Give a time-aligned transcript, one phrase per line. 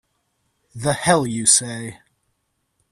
[0.73, 1.99] The hell you say!